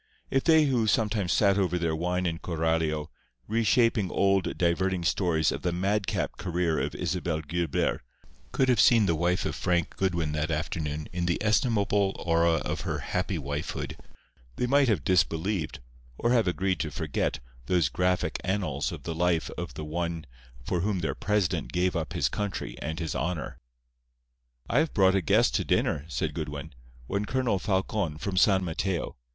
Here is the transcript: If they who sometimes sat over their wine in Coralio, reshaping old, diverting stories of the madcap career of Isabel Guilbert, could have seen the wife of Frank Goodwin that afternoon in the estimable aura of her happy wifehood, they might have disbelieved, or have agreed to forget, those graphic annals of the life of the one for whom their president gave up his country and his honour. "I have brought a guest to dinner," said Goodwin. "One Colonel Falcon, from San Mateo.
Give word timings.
If 0.31 0.45
they 0.45 0.63
who 0.65 0.87
sometimes 0.87 1.31
sat 1.31 1.59
over 1.59 1.77
their 1.77 1.95
wine 1.95 2.25
in 2.25 2.39
Coralio, 2.39 3.11
reshaping 3.47 4.09
old, 4.09 4.57
diverting 4.57 5.03
stories 5.03 5.51
of 5.51 5.61
the 5.61 5.71
madcap 5.71 6.37
career 6.37 6.79
of 6.79 6.95
Isabel 6.95 7.41
Guilbert, 7.41 8.01
could 8.51 8.67
have 8.67 8.79
seen 8.79 9.05
the 9.05 9.13
wife 9.13 9.45
of 9.45 9.53
Frank 9.53 9.95
Goodwin 9.97 10.31
that 10.31 10.49
afternoon 10.49 11.07
in 11.13 11.27
the 11.27 11.37
estimable 11.39 12.15
aura 12.17 12.53
of 12.53 12.81
her 12.81 12.97
happy 12.97 13.37
wifehood, 13.37 13.95
they 14.55 14.65
might 14.65 14.87
have 14.87 15.03
disbelieved, 15.03 15.81
or 16.17 16.31
have 16.31 16.47
agreed 16.47 16.79
to 16.79 16.89
forget, 16.89 17.37
those 17.67 17.87
graphic 17.87 18.39
annals 18.43 18.91
of 18.91 19.03
the 19.03 19.13
life 19.13 19.51
of 19.51 19.75
the 19.75 19.85
one 19.85 20.25
for 20.65 20.79
whom 20.79 21.01
their 21.01 21.13
president 21.13 21.71
gave 21.71 21.95
up 21.95 22.13
his 22.13 22.27
country 22.27 22.75
and 22.81 22.97
his 22.97 23.15
honour. 23.15 23.59
"I 24.67 24.79
have 24.79 24.95
brought 24.95 25.13
a 25.13 25.21
guest 25.21 25.53
to 25.57 25.63
dinner," 25.63 26.05
said 26.07 26.33
Goodwin. 26.33 26.73
"One 27.05 27.25
Colonel 27.25 27.59
Falcon, 27.59 28.17
from 28.17 28.35
San 28.35 28.63
Mateo. 28.63 29.15